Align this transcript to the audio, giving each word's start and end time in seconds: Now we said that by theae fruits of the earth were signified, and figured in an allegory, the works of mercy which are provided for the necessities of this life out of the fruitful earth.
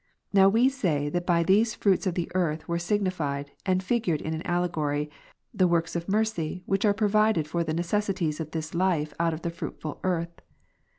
Now 0.33 0.49
we 0.49 0.67
said 0.67 1.13
that 1.13 1.27
by 1.27 1.43
theae 1.43 1.77
fruits 1.77 2.07
of 2.07 2.15
the 2.15 2.31
earth 2.33 2.67
were 2.67 2.79
signified, 2.79 3.51
and 3.67 3.83
figured 3.83 4.19
in 4.19 4.33
an 4.33 4.41
allegory, 4.47 5.11
the 5.53 5.67
works 5.67 5.95
of 5.95 6.09
mercy 6.09 6.63
which 6.65 6.85
are 6.85 6.93
provided 6.95 7.47
for 7.47 7.63
the 7.63 7.71
necessities 7.75 8.39
of 8.39 8.49
this 8.49 8.73
life 8.73 9.13
out 9.19 9.35
of 9.35 9.43
the 9.43 9.51
fruitful 9.51 9.99
earth. 10.03 10.41